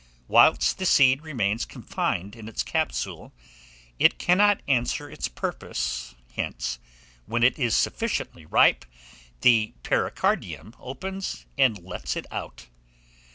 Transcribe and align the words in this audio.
Whilst 0.27 0.75
the 0.79 0.87
seed 0.87 1.21
remains 1.21 1.63
confined 1.63 2.35
in 2.35 2.49
its 2.49 2.63
capsule, 2.63 3.33
it 3.99 4.17
cannot 4.17 4.63
answer 4.67 5.07
its 5.11 5.27
purpose; 5.27 6.15
hence, 6.33 6.79
when 7.27 7.43
it 7.43 7.59
is 7.59 7.75
sufficiently 7.75 8.47
ripe, 8.47 8.83
the 9.41 9.75
pericardium 9.83 10.75
opens, 10.79 11.45
and 11.55 11.77
lets 11.77 12.15
it 12.15 12.25
out. 12.31 12.65